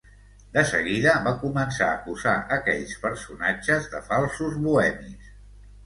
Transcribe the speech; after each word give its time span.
De 0.53 0.61
seguida 0.69 1.13
va 1.27 1.33
començar 1.43 1.91
a 1.91 1.99
acusar 1.99 2.35
aquells 2.57 2.97
personatges 3.07 3.89
de 3.97 4.05
falsos 4.13 4.61
bohemis. 4.69 5.35